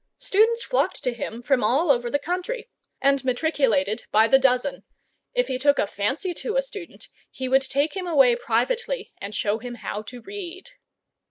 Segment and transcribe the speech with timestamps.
[0.17, 4.83] Students flocked to him from all over the country, and matriculated by the dozen.
[5.35, 9.35] If he took a fancy to a student, he would take him away privately and
[9.35, 10.71] show him how to read.